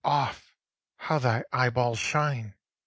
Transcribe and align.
HE. 0.03 0.09
Off!... 0.09 0.55
How 0.97 1.19
thy 1.19 1.43
eyeballs 1.53 1.99
shine! 1.99 2.55